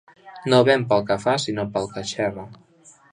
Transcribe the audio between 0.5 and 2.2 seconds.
No ven pel que fa sinó pel que